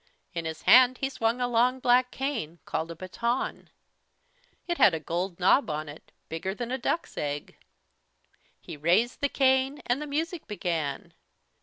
[0.33, 3.69] In his hand he swung a long black cane, called a "baton."
[4.65, 7.55] It had a gold knob on it, bigger than a duck's egg.
[8.59, 11.13] He raised the cane and the music began!